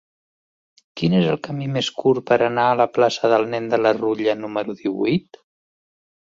[1.01, 3.93] Quin és el camí més curt per anar a la plaça del Nen de la
[3.99, 5.41] Rutlla número divuit?